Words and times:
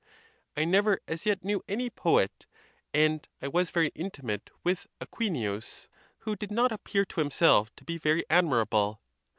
I 0.57 0.65
never 0.65 0.99
as 1.07 1.27
yet 1.27 1.43
knew 1.45 1.61
any 1.67 1.87
poet 1.91 2.47
(and 2.91 3.27
I 3.39 3.47
was 3.49 3.69
very 3.69 3.91
intimate 3.93 4.49
with 4.63 4.87
Aquinius), 4.99 5.89
who 6.21 6.35
did 6.35 6.49
not 6.49 6.71
ap 6.71 6.85
pear 6.85 7.05
to 7.05 7.21
himself 7.21 7.69
to 7.75 7.83
be 7.85 7.99
very 7.99 8.25
admirable. 8.27 8.99